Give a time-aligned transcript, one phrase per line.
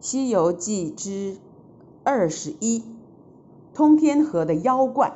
[0.00, 1.36] 西游记》之
[2.04, 2.82] 二十一，
[3.74, 5.12] 通天河的妖怪。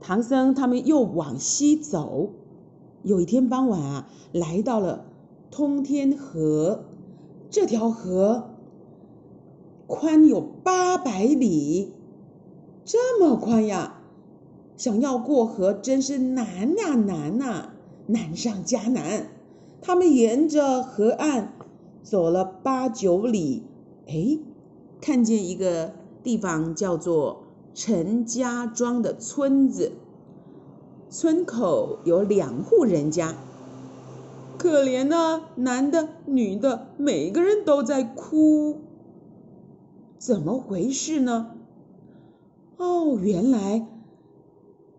[0.00, 2.30] 唐僧他们又往西走，
[3.02, 5.04] 有一天傍晚啊，来到了
[5.50, 6.84] 通天河。
[7.50, 8.50] 这条河
[9.86, 11.92] 宽有八百里，
[12.84, 14.00] 这么宽呀！
[14.76, 17.70] 想要过河真是难呀难呐，
[18.06, 19.28] 难上加难。
[19.80, 21.52] 他们沿着河岸
[22.06, 23.64] 走了八九里，
[24.06, 24.38] 哎，
[25.00, 25.90] 看见一个
[26.22, 27.42] 地方叫做
[27.74, 29.90] 陈家庄的村子，
[31.10, 33.34] 村口有两户人家。
[34.56, 38.82] 可怜呐，男的、女的，每个人都在哭。
[40.16, 41.56] 怎么回事呢？
[42.76, 43.84] 哦，原来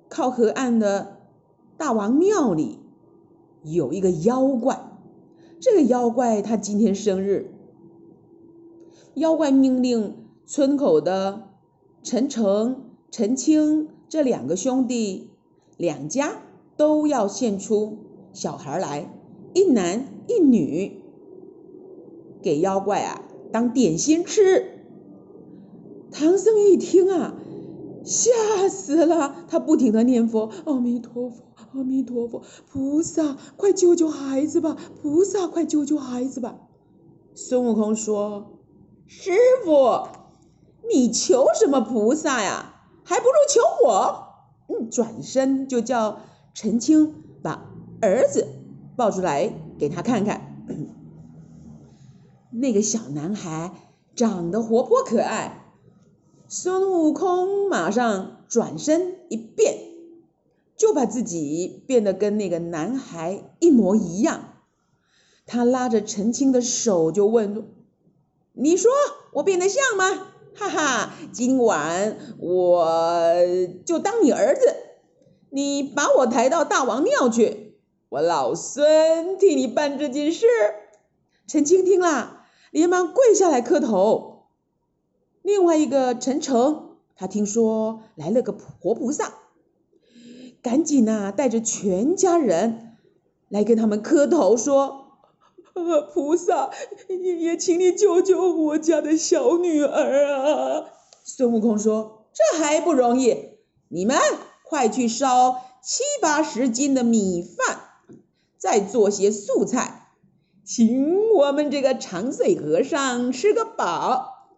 [0.09, 1.19] 靠河岸的
[1.77, 2.79] 大王庙里
[3.63, 4.86] 有一个妖怪。
[5.59, 7.51] 这个妖怪他今天生日，
[9.15, 11.49] 妖怪命令村口的
[12.03, 15.31] 陈诚、陈清这两个兄弟，
[15.75, 16.41] 两家
[16.75, 17.97] 都要献出
[18.33, 19.11] 小孩来。
[19.53, 21.01] 一男一女，
[22.43, 24.83] 给妖怪啊当点心吃。
[26.11, 27.33] 唐僧一听啊，
[28.03, 31.43] 吓死了，他不停的念佛：阿弥陀佛，
[31.77, 34.75] 阿弥陀佛，菩萨快救救孩子吧！
[34.99, 36.55] 菩萨快救救孩子吧！
[37.35, 38.57] 孙悟空说
[39.05, 39.31] ：“师
[39.63, 40.07] 傅，
[40.89, 42.73] 你求什么菩萨呀？
[43.03, 44.23] 还不如求我。”
[44.67, 46.21] 嗯，转身就叫
[46.55, 47.69] 陈青把
[48.01, 48.47] 儿子。
[48.95, 50.65] 抱出来给他看看，
[52.49, 53.71] 那个小男孩
[54.15, 55.75] 长得活泼可爱。
[56.47, 59.86] 孙悟空马上转身一变，
[60.77, 64.53] 就把自己变得跟那个男孩一模一样。
[65.45, 67.67] 他拉着陈青的手就问
[68.53, 68.91] ：“你说
[69.33, 72.87] 我变得像吗？”哈哈，今晚我
[73.85, 74.75] 就当你儿子，
[75.49, 77.77] 你把我抬到大王庙去。
[78.09, 80.47] 我老孙替你办这件事。
[81.45, 84.47] 陈青听了，连忙跪下来磕头。
[85.43, 89.33] 另外一个陈诚，他听说来了个活菩萨，
[90.67, 92.97] 赶紧呐带着全家人
[93.47, 95.13] 来跟他们磕头，说
[95.75, 96.71] ：“呃菩萨
[97.07, 100.83] 也也请你救救我家的小女儿啊！”
[101.23, 103.37] 孙悟空说：“这还不容易，
[103.87, 104.17] 你们
[104.61, 107.79] 快去烧七八十斤的米饭。”
[108.59, 110.09] 再做些素菜，
[110.65, 114.49] 请我们这个长岁和尚吃个饱，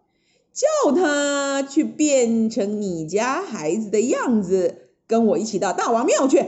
[0.52, 4.79] 叫他去变成你家孩子的样子，
[5.10, 6.44] 跟我一起到大王庙去。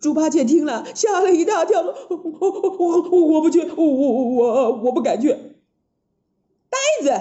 [0.00, 5.28] 猪八戒听了，吓了一大跳，我我我不去，我我我我不敢去。
[6.70, 7.12] 呆子，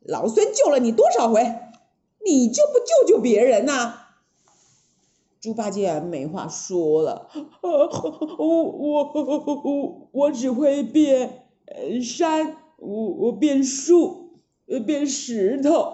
[0.00, 1.40] 老孙救了你多少回，
[2.22, 3.94] 你就不救救别人呐？
[5.40, 7.28] 猪八戒没话说了，
[7.62, 7.70] 我
[8.36, 9.12] 我
[9.64, 11.46] 我我只会变
[12.02, 14.40] 山，我我变树，
[14.84, 15.92] 变石头，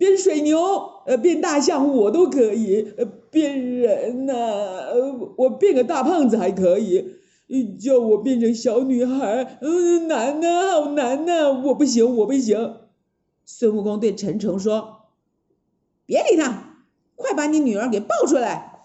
[0.00, 0.58] 变水牛，
[1.04, 7.18] 呃，变大象我都可以，呃变人呐，呃我变个大胖子还可以，
[7.78, 12.76] 叫我变成小女孩，嗯，难呐，好难呐，我不行，我不行。
[13.44, 15.10] 孙悟空对陈诚说
[16.06, 16.78] ：“别理他，
[17.14, 18.80] 快把你女儿给抱出来。”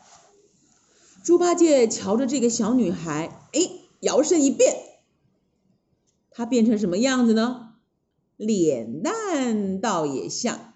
[1.23, 3.61] 猪八戒瞧着这个小女孩，哎，
[4.01, 4.75] 摇身一变，
[6.29, 7.75] 她变成什么样子呢？
[8.35, 10.73] 脸蛋倒也像，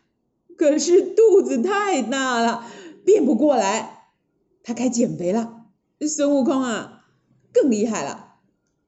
[0.60, 2.66] 可是肚子太大了，
[3.06, 4.10] 变不过来。
[4.62, 5.68] 他该减肥了。
[6.02, 7.06] 孙悟空啊，
[7.54, 8.36] 更厉害了，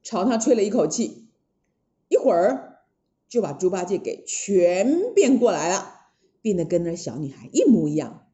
[0.03, 1.29] 朝他吹了一口气，
[2.09, 2.79] 一会儿
[3.29, 5.95] 就把猪八戒给全变过来了，
[6.41, 8.27] 变得跟那小女孩一模一样。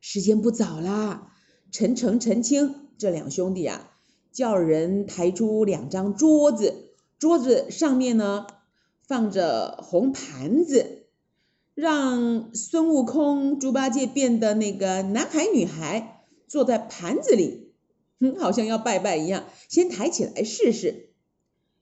[0.00, 1.32] 时间不早啦。
[1.70, 3.92] 陈诚、陈清这两兄弟啊，
[4.32, 8.48] 叫人抬出两张桌子，桌子上面呢
[9.06, 11.01] 放着红盘子，
[11.82, 17.74] 让孙悟空、猪八戒变的那个男孩、女孩坐在盘子里，
[18.20, 19.46] 嗯，好像要拜拜一样。
[19.68, 21.12] 先抬起来试试。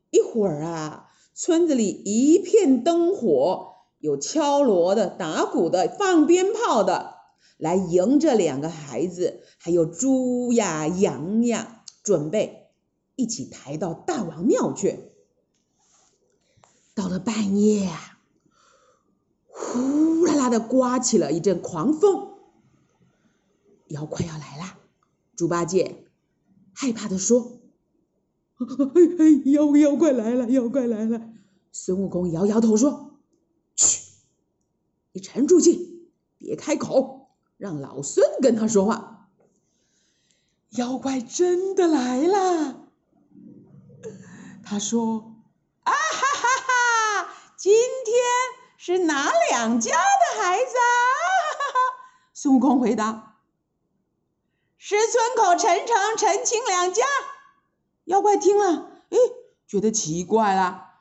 [0.09, 7.17] 一会儿啊，村子里一片灯火，有敲锣的、打鼓的、放鞭炮的。
[7.59, 12.71] 来迎这两个孩子，还有猪呀、羊呀，准备
[13.17, 15.11] 一起抬到大王庙去。
[16.95, 18.20] 到了半夜啊，
[19.61, 22.39] 呼啦啦的刮起了一阵狂风，
[23.89, 24.79] 妖怪要来啦。
[25.37, 26.07] 猪八戒
[26.73, 27.61] 害怕的说
[28.57, 31.31] ：“嘿嘿妖妖怪来了，妖怪来了！”
[31.73, 33.21] 孙悟空摇摇头说
[33.77, 34.01] ：“嘘，
[35.13, 36.09] 你沉住气，
[36.39, 37.29] 别开口，
[37.59, 39.29] 让老孙跟他说话。”
[40.77, 42.89] 妖怪真的来了，
[44.63, 45.35] 他说
[45.85, 48.15] ：“啊哈哈哈，今天
[48.83, 50.89] 是哪两家的孩子啊？”
[52.33, 53.37] 孙悟空回答
[54.79, 57.05] ：“是村口陈诚、陈清两家。”
[58.09, 59.19] 妖怪听了，哎，
[59.69, 60.93] 觉得奇怪了。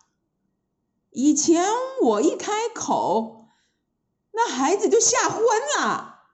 [1.12, 1.66] 以前
[2.02, 3.48] 我一开口，
[4.32, 5.42] 那孩子就吓昏
[5.80, 6.26] 了。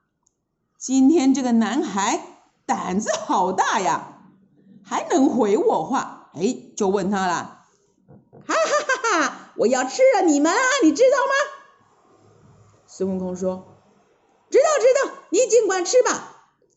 [0.80, 2.25] 今天这个男孩
[2.65, 4.31] 胆子好大呀，
[4.83, 6.31] 还能回我话。
[6.33, 7.68] 哎，就问他了，
[8.48, 9.44] 哈哈哈哈！
[9.57, 11.34] 我要吃了你们啊，你知道吗？
[12.88, 13.66] 孙悟空说
[14.50, 16.31] ：“知道，知道，你尽管吃吧。”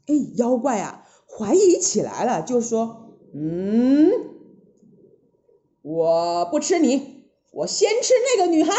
[0.07, 4.11] 哎，妖怪啊，怀疑起来了，就说：“嗯，
[5.83, 7.17] 我不吃你。”
[7.51, 8.73] 我先吃那个女孩，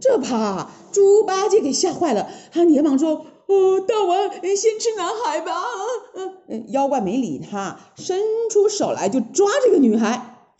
[0.00, 5.52] 这把猪八戒给吓坏了，他连忙说：“哦，大王，先吃男孩吧。”
[6.48, 8.20] 嗯，妖怪没理他，伸
[8.50, 10.50] 出手来就抓这个女孩。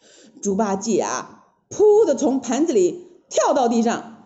[0.42, 1.37] 猪八戒啊，
[1.68, 4.24] 扑的从盘子里跳到地上，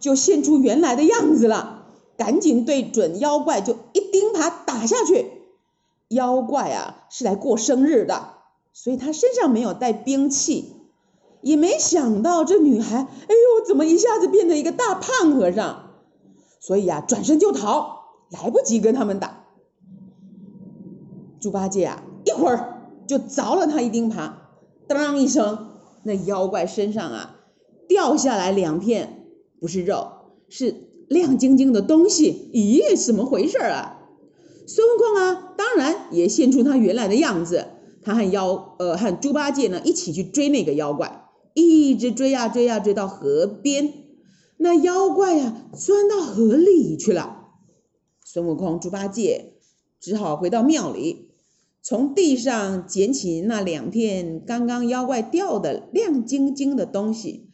[0.00, 1.86] 就现出原来的样子了，
[2.16, 5.30] 赶紧对准妖怪就一钉耙打下去。
[6.08, 8.34] 妖怪啊，是来过生日的，
[8.72, 10.74] 所以他身上没有带兵器。
[11.40, 15.90] 也没想到这女孩，哎呦，怎么一下子变成一个大胖和尚？
[16.58, 18.00] 所以呀，转身就逃，
[18.30, 19.44] 来不及跟他们打。
[21.40, 24.32] 猪八戒啊，一会儿就凿了他一钉耙，
[24.88, 25.68] 当一声，
[26.04, 27.36] 那妖怪身上啊
[27.88, 29.26] 掉下来两片，
[29.60, 30.08] 不是肉，
[30.48, 30.74] 是
[31.08, 32.50] 亮晶晶的东西。
[32.52, 33.94] 咦，怎么回事啊？
[34.66, 37.66] 孙悟空啊，当然也现出他原来的样子，
[38.02, 41.24] 他和妖呃和猪八戒呢一起去追那个妖怪。
[41.54, 43.92] 一直追呀追呀追到河边，
[44.58, 47.48] 那妖怪呀钻到河里去了。
[48.24, 49.54] 孙悟空、猪八戒
[49.98, 51.27] 只好回到庙里，
[51.88, 57.48] 从地上捡起那两片刚刚妖怪掉的亮晶晶的东西。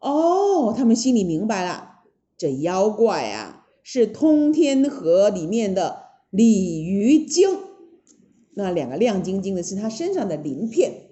[0.00, 1.94] 哦，他们心里明白了，
[2.38, 7.50] 这妖怪啊是通天河里面的鲤鱼精，
[8.54, 11.08] 那两个亮晶晶的是他身上的鳞片。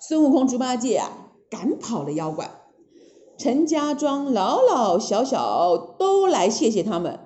[0.00, 2.50] 孙悟空、猪八戒啊，赶跑了妖怪。
[3.38, 7.20] 陈家庄老老小小都来谢谢他们，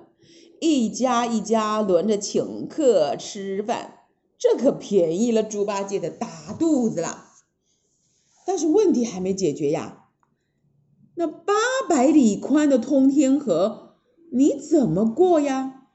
[0.61, 3.95] 一家一家轮着请客吃饭，
[4.39, 7.25] 这可便宜了猪八戒的大肚子了。
[8.47, 10.07] 但是问题还没解决呀，
[11.13, 11.53] 那八
[11.87, 13.97] 百里宽的通天河，
[14.31, 15.87] 你怎么过呀？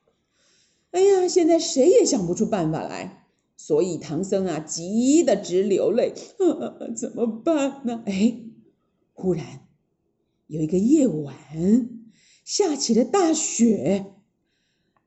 [0.92, 3.22] 哎呀，现在谁也想不出办法来。
[3.56, 8.02] 所以唐僧啊，急得直流泪，呵呵，怎么办呢？
[8.04, 8.40] 哎，
[9.14, 9.66] 忽然
[10.46, 11.34] 有一个夜晚，
[12.44, 14.12] 下起了大雪，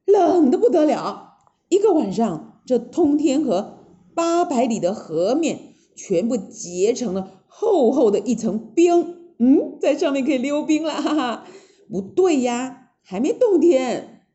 [0.06, 1.38] 冷的不得了。
[1.70, 3.80] 一个晚上，这通天河
[4.14, 9.16] 八百里的河面全部结成了厚厚的一层冰。
[9.40, 11.46] 嗯，在上面可以溜冰了，哈哈。
[11.90, 14.26] 不对呀，还没冬天，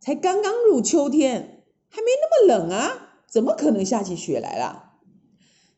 [0.00, 3.02] 才刚刚入秋天，还没那么冷啊。
[3.28, 4.92] 怎么可能下起雪来了？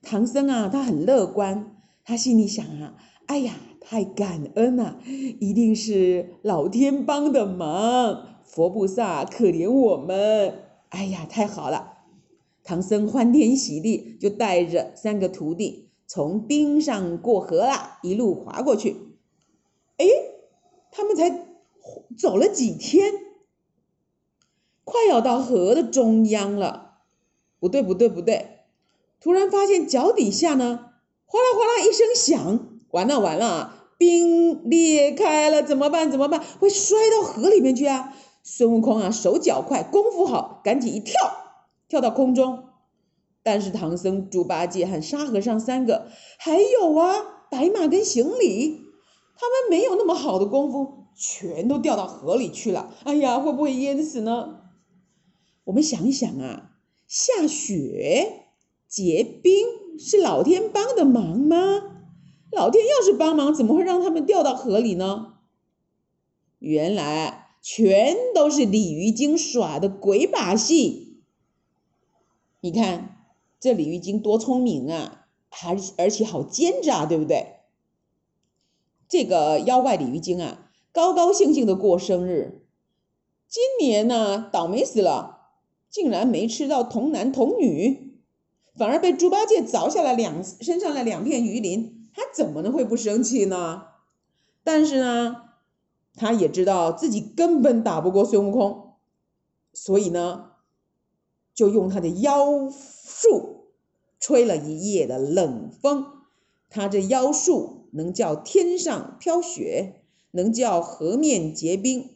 [0.03, 2.95] 唐僧啊，他很乐观，他心里想啊，
[3.27, 4.99] 哎呀，太感恩了，
[5.41, 10.55] 一定是老天帮的忙，佛菩萨可怜我们，
[10.91, 11.88] 哎呀，太好了！
[12.69, 18.95] 唐僧欢天喜地，就带着三个徒弟从冰上过河了，一路滑过去。
[19.97, 20.05] 哎，
[20.91, 21.47] 他们才
[22.19, 23.15] 走了几天，
[24.85, 26.99] 快要到河的中央了。
[27.59, 28.67] 不对，不对，不对！
[29.19, 30.91] 突然发现脚底下呢，
[31.25, 36.11] 哗啦哗啦一声响，完了完了啊，冰裂开了，怎么办？
[36.11, 36.45] 怎么办？
[36.61, 38.15] 会摔到河里面去啊！
[38.43, 41.15] 孙悟空啊，手脚快，功夫好，赶紧一跳，
[41.89, 42.65] 跳到空中。
[43.43, 48.83] 但是唐僧、猪八戒和沙和尚三个，还有啊，白马跟行李，
[49.37, 52.95] 他们没有那么好的功夫，全都掉到河里去了。
[53.05, 54.61] 哎呀，会不会淹死呢？
[55.65, 56.73] 我们想一想啊。
[57.07, 58.51] 下雪
[58.87, 59.67] 结冰
[59.99, 61.57] 是老天帮的忙吗？
[62.53, 65.37] 老天要是帮忙，怎么会让他们掉到河里呢？
[66.59, 71.08] 原来全都是鲤鱼精耍的鬼把戏。
[72.61, 73.17] 你看
[73.61, 77.57] 这鲤鱼精多聪明啊，还而且好奸诈，对不对？
[79.09, 82.67] 这个妖怪鲤鱼精啊，高高兴兴的过生日，
[83.49, 85.37] 今年呢，倒霉死了。
[85.91, 88.21] 竟然没吃到童男童女，
[88.77, 93.85] 反而被猪八戒凿下来两身上的两片鱼鳞，他怎么能会不生气呢？
[94.63, 95.45] 但是呢，
[96.15, 98.97] 他也知道自己根本打不过孙悟空，
[99.73, 100.51] 所以呢，
[101.59, 103.65] 就用他的妖术
[104.21, 106.07] 吹了一夜的冷风。
[106.71, 112.11] 他这妖术能叫天上飘雪，能叫河面结冰，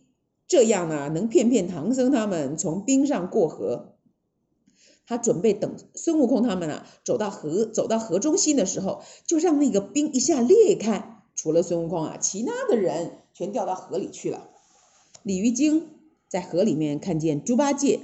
[0.46, 3.96] 这样呢，能骗骗唐僧他们从冰上过河。
[5.08, 14.50] 他准备等孙悟空他们啊走到河走到河中心的时候，就让那个冰一下裂开，除了孙悟空啊，其他的人全掉到河里去了。
[15.25, 15.88] 鲤鱼精
[16.28, 17.99] 在河里面看见猪八戒、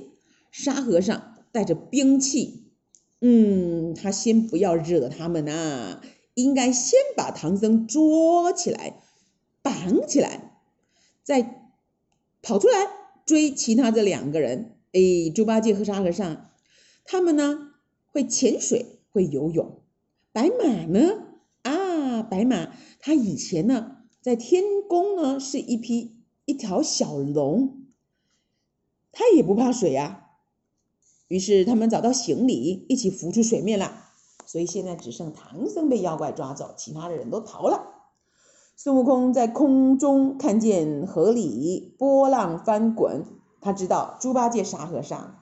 [0.50, 2.72] 沙和尚带着兵器，
[3.20, 6.00] 嗯，他先不要惹他们呐、
[6.34, 9.00] 应该先把唐僧捉起来，
[9.62, 10.60] 绑起来，
[11.22, 11.70] 再
[12.42, 12.86] 跑出来
[13.26, 14.76] 追其他的两个人。
[14.92, 16.50] 哎，猪八戒和沙和尚。
[17.04, 17.72] 他们呢
[18.06, 19.80] 会潜水，会游泳。
[20.32, 21.24] 白马呢
[21.62, 27.86] 啊，白马他以前呢在天宫呢是一匹一条小龙，
[29.10, 30.27] 他也不怕水呀。
[31.28, 33.92] 于是他们找到行李，一起浮出水面了。
[34.46, 37.94] 所以现在只剩唐僧被妖怪抓走，其他的人都逃了。
[38.76, 43.24] 孙悟空在空中看见河里波浪翻滚，
[43.60, 45.36] 他知道猪八戒、沙和尚。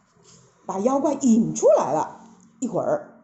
[0.66, 2.22] 把妖怪引出来了，
[2.58, 3.22] 一会儿，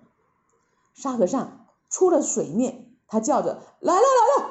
[0.94, 4.50] 沙和尚出了水面，他叫着来了来了。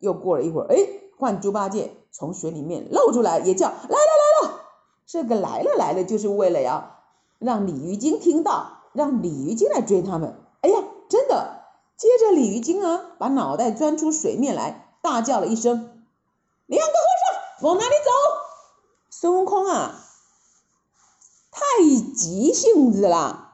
[0.00, 0.76] 又过了一会儿，哎，
[1.16, 4.60] 换猪八戒从水里面露出来，也叫来了来了。
[5.06, 6.95] 这个来了来了，就是为了要
[7.38, 10.34] 让鲤鱼精听到，让鲤鱼精来追他们。
[10.62, 10.78] 哎呀，
[11.08, 11.62] 真的！
[11.96, 16.04] 接着鲤鱼精啊，把脑袋钻出水面来，大叫了一声
[16.66, 18.10] ：“两个和尚往哪里走？”
[19.10, 19.94] 孙悟空啊！
[21.50, 21.62] 太
[22.14, 23.52] 急性子了，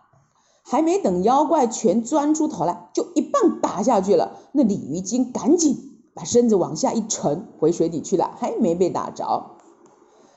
[0.64, 4.38] 还没等妖怪全钻出头来，就一棒打下去了。
[4.50, 9.52] 那鲤鱼精赶紧把身子往下一沉，回水底去了，还没被打着。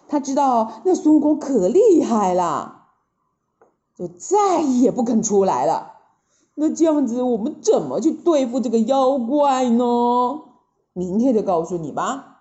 [0.07, 2.74] 他知道那孙悟空可厉害了，
[3.97, 5.93] 就再也不肯出来了。
[6.55, 9.83] 那这样子，我们怎么去对付这个妖怪呢？
[10.93, 12.33] 明天就告诉你吧。